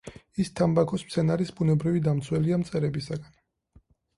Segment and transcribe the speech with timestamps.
[0.43, 3.37] ის თამბაქოს მცენარის ბუნებრივი დამცველია მწერებისაგან.